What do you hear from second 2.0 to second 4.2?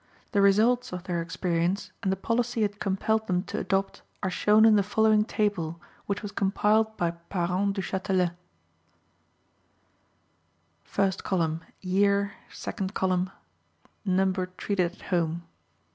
and the policy it compelled them to adopt,